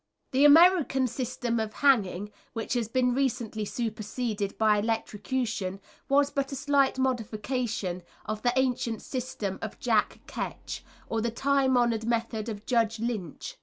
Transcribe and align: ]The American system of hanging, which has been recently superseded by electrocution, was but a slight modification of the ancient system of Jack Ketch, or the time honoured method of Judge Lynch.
]The 0.31 0.45
American 0.45 1.05
system 1.05 1.59
of 1.59 1.73
hanging, 1.75 2.31
which 2.53 2.73
has 2.73 2.87
been 2.87 3.13
recently 3.13 3.65
superseded 3.65 4.57
by 4.57 4.79
electrocution, 4.79 5.79
was 6.09 6.31
but 6.31 6.51
a 6.51 6.55
slight 6.55 6.97
modification 6.97 8.01
of 8.25 8.41
the 8.41 8.51
ancient 8.57 9.03
system 9.03 9.59
of 9.61 9.77
Jack 9.79 10.21
Ketch, 10.25 10.83
or 11.07 11.21
the 11.21 11.29
time 11.29 11.77
honoured 11.77 12.07
method 12.07 12.49
of 12.49 12.65
Judge 12.65 12.99
Lynch. 12.99 13.59